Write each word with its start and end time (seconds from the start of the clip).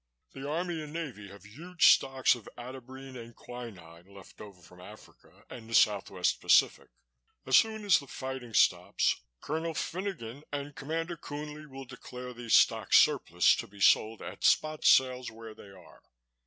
The 0.33 0.49
Army 0.49 0.81
and 0.81 0.91
Navy 0.93 1.27
have 1.29 1.43
huge 1.45 1.91
stocks 1.93 2.33
of 2.33 2.49
atabrine 2.57 3.15
and 3.15 3.35
quinine 3.35 4.07
left 4.07 4.41
over 4.41 4.59
from 4.59 4.81
Africa 4.81 5.45
and 5.47 5.69
the 5.69 5.75
South 5.75 6.09
west 6.09 6.41
Pacific. 6.41 6.89
As 7.45 7.55
soon 7.55 7.85
as 7.85 7.99
the 7.99 8.07
fighting 8.07 8.55
stops, 8.55 9.21
Colonel 9.41 9.75
Finogan 9.75 10.41
and 10.51 10.75
Commander 10.75 11.17
Coonley 11.17 11.67
will 11.67 11.85
declare 11.85 12.33
these 12.33 12.55
stocks 12.57 12.97
surplus 12.97 13.55
to 13.57 13.67
be 13.67 13.79
sold 13.79 14.23
at 14.23 14.43
spot 14.43 14.85
sales 14.85 15.29
where 15.29 15.53
they 15.53 15.69
are. 15.69 16.01